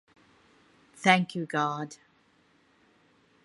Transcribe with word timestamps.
Thank 0.95 1.35
you 1.35 1.45
God. 1.45 1.97